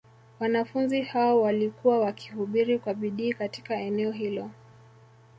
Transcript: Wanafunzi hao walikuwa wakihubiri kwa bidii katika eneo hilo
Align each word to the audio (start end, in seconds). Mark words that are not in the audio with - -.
Wanafunzi 0.39 1.01
hao 1.01 1.41
walikuwa 1.41 1.99
wakihubiri 1.99 2.79
kwa 2.79 2.93
bidii 2.93 3.33
katika 3.33 3.75
eneo 3.75 4.11
hilo 4.11 4.51